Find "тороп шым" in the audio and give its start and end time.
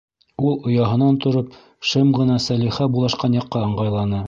1.25-2.11